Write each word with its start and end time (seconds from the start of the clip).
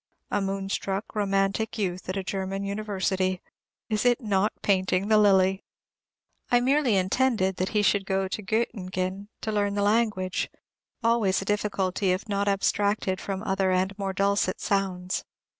A 0.31 0.41
moonstruck, 0.41 1.13
romantic 1.13 1.77
youth 1.77 2.09
at 2.09 2.17
a 2.17 2.23
German 2.23 2.63
University. 2.63 3.39
Is 3.87 4.03
it 4.03 4.19
not 4.19 4.51
painting 4.63 5.09
the 5.09 5.17
lily? 5.19 5.63
I 6.49 6.59
merely 6.59 6.95
intended 6.95 7.59
he 7.69 7.83
should 7.83 8.07
go 8.07 8.27
to 8.27 8.41
Göttingen 8.41 9.27
to 9.41 9.51
learn 9.51 9.75
the 9.75 9.83
language, 9.83 10.49
always 11.03 11.39
a 11.43 11.45
difficulty, 11.45 12.11
if 12.13 12.27
not 12.27 12.47
abstracted 12.47 13.21
from 13.21 13.43
other 13.43 13.69
and 13.71 13.95
more 13.99 14.11
dulcet 14.11 14.59
sounds. 14.59 15.23